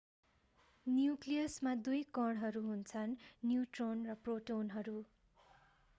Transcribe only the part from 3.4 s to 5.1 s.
neutron र प्रोटोनहरू